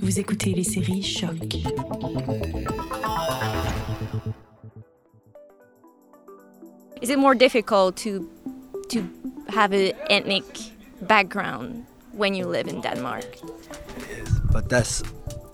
[0.00, 1.54] Vous écoutez les séries Choc.
[7.00, 8.28] Is it more difficult to
[8.88, 9.02] to
[9.48, 10.44] have an ethnic
[11.02, 13.24] background when you live in Denmark?
[14.52, 15.02] But that's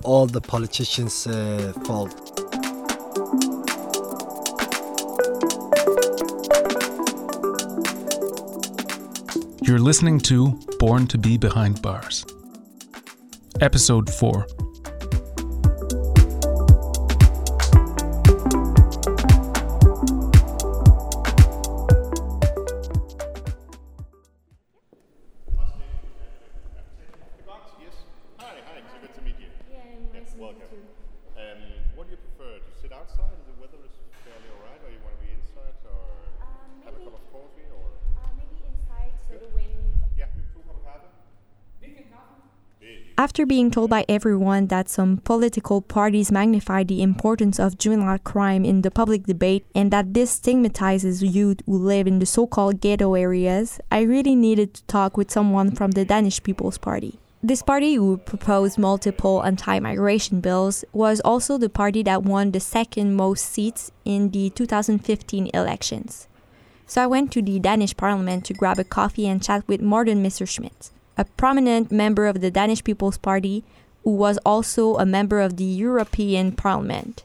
[0.05, 2.15] all the politicians' uh, fault.
[9.63, 12.25] You're listening to Born to Be Behind Bars.
[13.61, 14.58] Episode 4
[43.19, 48.65] After being told by everyone that some political parties magnify the importance of juvenile crime
[48.65, 52.81] in the public debate and that this stigmatizes youth who live in the so called
[52.81, 57.19] ghetto areas, I really needed to talk with someone from the Danish People's Party.
[57.43, 62.61] This party, who proposed multiple anti migration bills, was also the party that won the
[62.61, 66.29] second most seats in the 2015 elections.
[66.87, 70.23] So I went to the Danish parliament to grab a coffee and chat with Morten
[70.23, 73.65] Messerschmidt, a prominent member of the Danish People's Party
[74.05, 77.25] who was also a member of the European Parliament.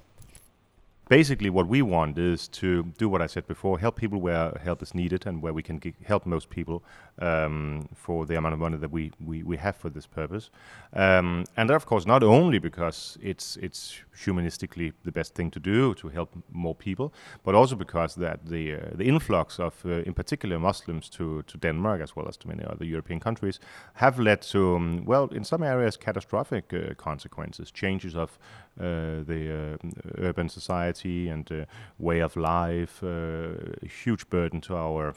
[1.09, 4.81] Basically, what we want is to do what I said before: help people where help
[4.81, 6.81] is needed and where we can g- help most people
[7.19, 10.49] um, for the amount of money that we, we, we have for this purpose.
[10.93, 15.93] Um, and of course, not only because it's it's humanistically the best thing to do
[15.95, 20.13] to help more people, but also because that the uh, the influx of, uh, in
[20.13, 23.59] particular, Muslims to to Denmark as well as to many other European countries
[23.95, 28.39] have led to um, well, in some areas, catastrophic uh, consequences, changes of
[28.79, 31.65] uh, the uh, urban society and uh,
[31.99, 35.13] way of life, uh, a huge burden to our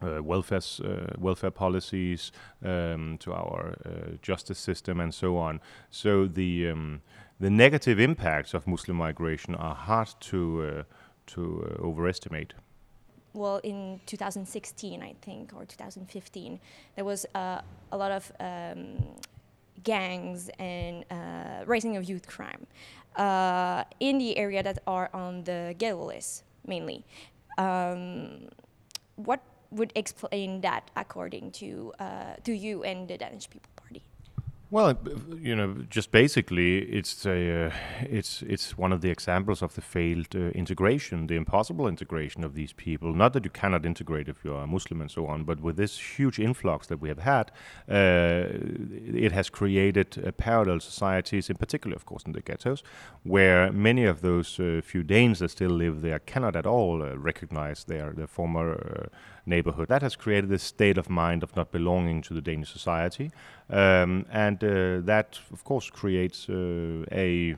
[0.00, 2.32] uh, welfare uh, welfare policies,
[2.64, 5.60] um, to our uh, justice system, and so on.
[5.90, 7.02] So the um,
[7.40, 10.82] the negative impacts of Muslim migration are hard to uh,
[11.34, 12.54] to uh, overestimate.
[13.34, 16.58] Well, in 2016, I think, or 2015,
[16.96, 17.62] there was a
[17.92, 18.98] lot of um,
[19.82, 21.64] gangs and uh,
[21.96, 22.66] of youth crime
[23.16, 27.04] uh, in the area that are on the ghetto list, mainly.
[27.58, 28.48] Um,
[29.16, 34.02] what would explain that according to uh, to you and the Danish People Party?
[34.70, 34.98] Well,
[35.40, 39.80] you know, just basically, it's a, uh, it's it's one of the examples of the
[39.80, 43.14] failed uh, integration, the impossible integration of these people.
[43.14, 45.98] Not that you cannot integrate if you are Muslim and so on, but with this
[46.18, 47.50] huge influx that we have had,
[47.88, 48.44] uh,
[49.24, 52.82] it has created uh, parallel societies, in particular, of course, in the ghettos,
[53.22, 57.16] where many of those uh, few Danes that still live there cannot at all uh,
[57.16, 59.08] recognize their their former.
[59.48, 59.88] Neighborhood.
[59.88, 63.30] That has created this state of mind of not belonging to the Danish society,
[63.70, 67.56] um, and uh, that, of course, creates uh, a,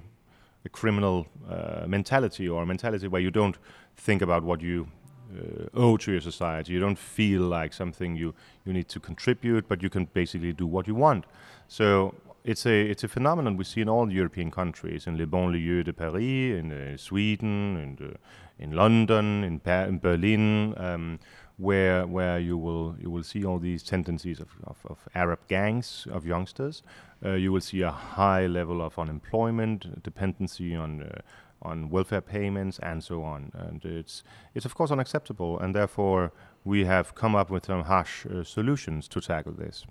[0.64, 3.58] a criminal uh, mentality or a mentality where you don't
[3.96, 4.88] think about what you
[5.32, 6.72] uh, owe to your society.
[6.72, 8.34] You don't feel like something you,
[8.64, 11.24] you need to contribute, but you can basically do what you want.
[11.68, 15.26] So it's a it's a phenomenon we see in all the European countries, in Le
[15.26, 18.16] Banlieue de Paris, in uh, Sweden, in uh,
[18.58, 21.18] in London, in, Ba- in Berlin, um,
[21.60, 26.06] where where you will you will see all these tendencies of, of, of Arab gangs
[26.10, 26.82] of youngsters.
[27.24, 31.20] Uh, you will see a high level of unemployment, dependency on uh,
[31.62, 33.52] on welfare payments, and so on.
[33.54, 36.32] And it's it's of course unacceptable, and therefore
[36.64, 39.84] we have come up with some harsh uh, solutions to tackle this.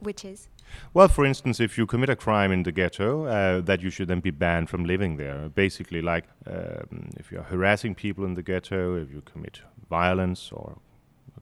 [0.00, 0.48] Which is
[0.92, 4.08] Well, for instance, if you commit a crime in the ghetto, uh, that you should
[4.08, 5.48] then be banned from living there.
[5.48, 10.78] Basically, like um, if you're harassing people in the ghetto, if you commit violence or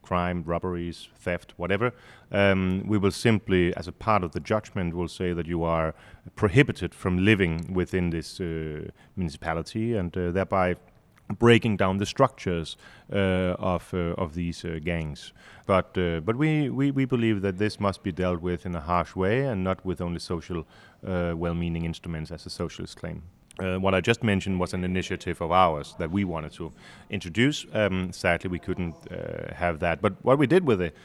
[0.02, 1.92] crime, robberies, theft, whatever,
[2.32, 5.94] um, we will simply, as a part of the judgment, will say that you are
[6.34, 10.76] prohibited from living within this uh, municipality and uh, thereby
[11.38, 12.76] breaking down the structures
[13.12, 15.32] uh, of uh, of these uh, gangs.
[15.66, 18.80] But uh, but we, we, we believe that this must be dealt with in a
[18.80, 20.66] harsh way and not with only social
[21.02, 23.22] well-meaning instruments, as the socialists claim.
[23.58, 26.72] Uh, what I just mentioned was an initiative of ours that we wanted to
[27.10, 27.66] introduce.
[27.72, 30.00] Um, sadly, we couldn't uh, have that.
[30.00, 30.96] But what we did with it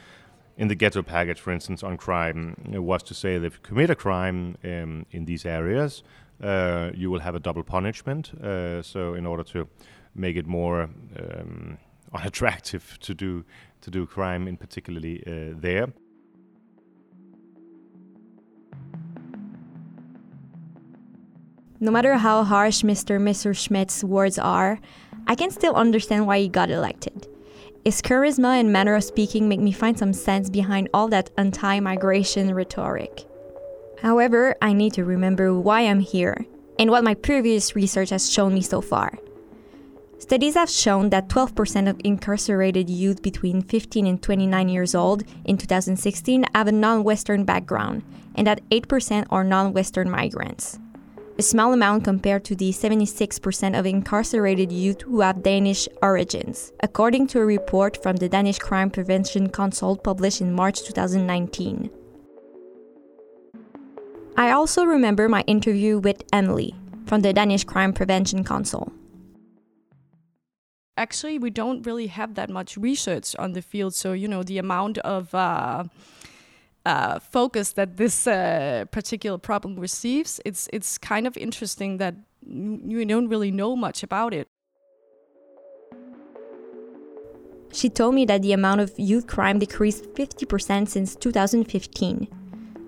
[0.56, 3.60] in the ghetto package, for instance, on crime, uh, was to say that if you
[3.62, 6.02] commit a crime um, in these areas,
[6.42, 8.32] uh, you will have a double punishment.
[8.42, 9.68] Uh, so, in order to
[10.14, 11.78] make it more um,
[12.14, 13.44] unattractive to do
[13.80, 15.88] to do crime, in particularly uh, there.
[21.80, 23.20] No matter how harsh Mr.
[23.20, 24.80] Messerschmidt's words are,
[25.28, 27.28] I can still understand why he got elected.
[27.84, 31.78] His charisma and manner of speaking make me find some sense behind all that anti
[31.78, 33.24] migration rhetoric.
[34.02, 36.46] However, I need to remember why I'm here
[36.80, 39.16] and what my previous research has shown me so far.
[40.18, 45.56] Studies have shown that 12% of incarcerated youth between 15 and 29 years old in
[45.56, 48.02] 2016 have a non Western background,
[48.34, 50.80] and that 8% are non Western migrants.
[51.38, 57.28] A small amount compared to the 76% of incarcerated youth who have Danish origins, according
[57.28, 61.90] to a report from the Danish Crime Prevention Council published in March 2019.
[64.36, 66.74] I also remember my interview with Emily
[67.06, 68.92] from the Danish Crime Prevention Council
[70.98, 73.94] actually we don't really have that much research on the field.
[73.94, 75.84] So you know the amount of uh,
[76.86, 82.14] uh, focus that this uh, particular problem receives, it's it's kind of interesting that
[82.46, 84.48] you don't really know much about it.
[87.72, 92.26] She told me that the amount of youth crime decreased 50% since 2015.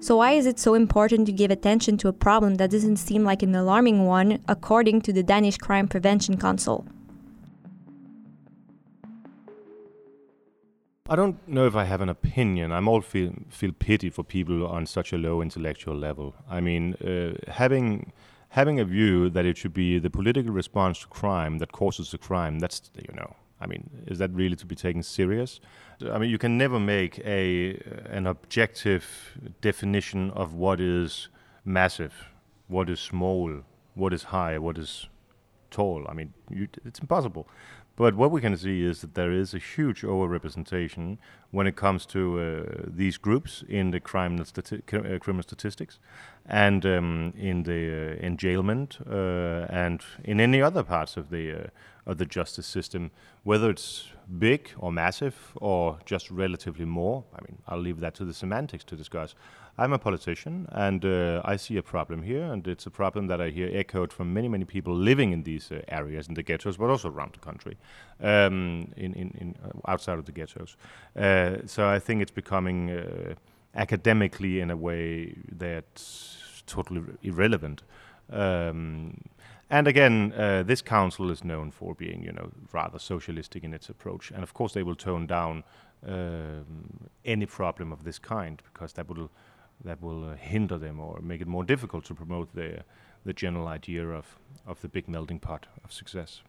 [0.01, 3.23] So, why is it so important to give attention to a problem that doesn't seem
[3.23, 6.87] like an alarming one, according to the Danish Crime Prevention Council?
[11.11, 12.71] I don't know if I have an opinion.
[12.71, 16.37] I'm all feel feel pity for people on such a low intellectual level.
[16.49, 18.13] I mean, uh, having
[18.51, 22.19] having a view that it should be the political response to crime that causes the
[22.19, 22.61] crime.
[22.61, 23.35] That's you know.
[23.61, 25.61] I mean, is that really to be taken serious?
[26.09, 27.77] I mean, you can never make a
[28.09, 29.05] an objective
[29.61, 31.29] definition of what is
[31.65, 32.15] massive,
[32.69, 33.63] what is small,
[33.95, 35.09] what is high, what is
[35.71, 36.07] tall.
[36.09, 37.49] I mean, you, it's impossible.
[38.01, 41.19] But what we can see is that there is a huge overrepresentation
[41.51, 45.99] when it comes to uh, these groups in the criminal, stati- uh, criminal statistics
[46.47, 51.67] and um, in the uh, enjailment uh, and in any other parts of the uh,
[52.07, 53.11] of the justice system,
[53.45, 57.25] whether it's big or massive or just relatively more.
[57.35, 59.35] I mean, I'll leave that to the semantics to discuss.
[59.79, 63.41] I'm a politician, and uh, I see a problem here, and it's a problem that
[63.41, 66.77] I hear echoed from many, many people living in these uh, areas, in the ghettos,
[66.77, 67.79] but also around the country,
[68.21, 70.77] um, in, in, in uh, outside of the ghettos.
[71.17, 73.35] Uh, so I think it's becoming uh,
[73.75, 77.83] academically, in a way, that's totally irrelevant.
[78.31, 79.15] Um,
[79.71, 83.89] and again, uh, this council is known for being, you know, rather socialistic in its
[83.89, 85.65] approach, and of course they will tone down
[86.07, 89.31] um, any problem of this kind because that will
[89.85, 92.85] that will uh, hinder them or make it more difficult to promote the
[93.25, 96.43] the general idea of of the big melting pot of success.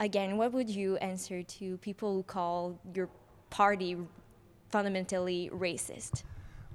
[0.00, 3.08] Again, what would you answer to people who call your
[3.50, 3.96] party
[4.68, 6.22] fundamentally racist?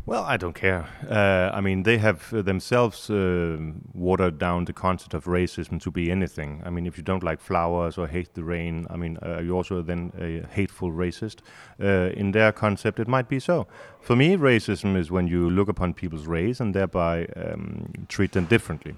[0.03, 0.87] Well, I don't care.
[1.07, 3.57] Uh, I mean, they have uh, themselves uh,
[3.93, 6.61] watered down the concept of racism to be anything.
[6.65, 9.55] I mean, if you don't like flowers or hate the rain, I mean, uh, you're
[9.55, 11.37] also then a hateful racist.
[11.79, 13.67] Uh, in their concept, it might be so.
[14.01, 18.45] For me, racism is when you look upon people's race and thereby um, treat them
[18.45, 18.95] differently.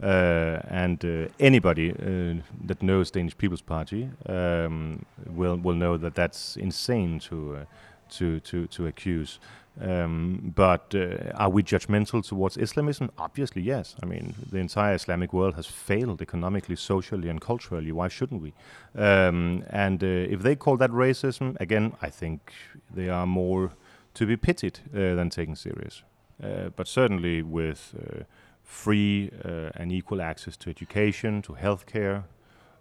[0.00, 6.14] Uh, and uh, anybody uh, that knows Danish People's Party um, will will know that
[6.14, 7.64] that's insane to uh,
[8.10, 9.40] to to to accuse.
[9.80, 13.10] Um, but uh, are we judgmental towards Islamism?
[13.18, 13.94] Obviously, yes.
[14.02, 17.92] I mean, the entire Islamic world has failed economically, socially, and culturally.
[17.92, 18.54] Why shouldn't we?
[18.94, 22.52] Um, and uh, if they call that racism, again, I think
[22.94, 23.72] they are more
[24.14, 26.02] to be pitied uh, than taken serious.
[26.42, 28.24] Uh, but certainly with uh,
[28.62, 32.24] free uh, and equal access to education, to healthcare,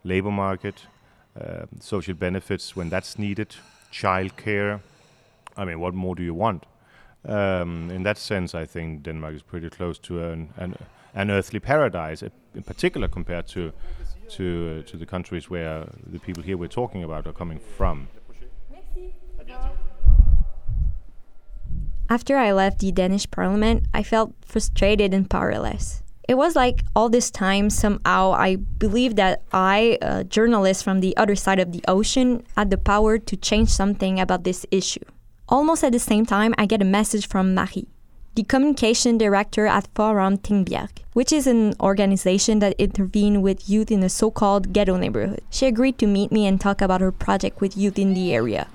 [0.04, 0.88] labor market,
[1.82, 3.58] social benefits when that's needed,
[3.92, 4.80] childcare.
[5.58, 6.66] I mean, what more do you want?
[7.28, 10.76] Um, in that sense, I think Denmark is pretty close to an, an,
[11.14, 13.72] an earthly paradise, in particular compared to
[14.28, 18.08] to uh, to the countries where the people here we're talking about are coming from.
[22.08, 26.04] After I left the Danish parliament, I felt frustrated and powerless.
[26.28, 31.16] It was like all this time, somehow, I believed that I, a journalist from the
[31.18, 35.06] other side of the ocean, had the power to change something about this issue.
[35.48, 37.88] Almost at the same time, I get a message from Marie,
[38.34, 44.02] the communication director at Forum Tingbjerg, which is an organization that intervenes with youth in
[44.02, 45.42] a so called ghetto neighborhood.
[45.52, 48.68] She agreed to meet me and talk about her project with youth in the area.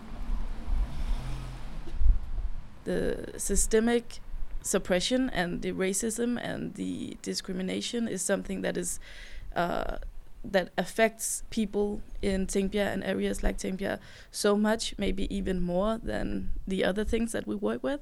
[2.84, 4.20] The systemic
[4.62, 9.00] suppression and the racism and the discrimination is something that is
[9.56, 9.96] uh,
[10.44, 13.98] that affects people in Tingbjerg and areas like Tingbjerg
[14.30, 18.00] so much, maybe even more than the other things that we work with,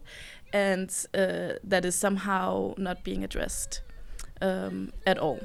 [0.52, 3.83] and uh, that is somehow not being addressed
[4.40, 5.40] um, at all.